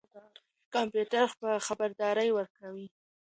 [0.73, 1.25] کمپيوټر
[1.67, 2.87] خبردارى ورکوي.